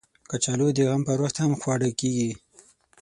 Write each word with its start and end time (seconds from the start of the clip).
کچالو 0.29 0.67
د 0.75 0.79
غم 0.89 1.01
پر 1.07 1.17
وخت 1.23 1.37
هم 1.39 1.51
خواړه 1.61 1.89
کېږي 1.99 2.31